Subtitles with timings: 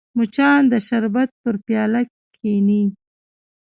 [0.17, 2.01] مچان د شربت پر پیاله
[2.33, 2.83] کښېني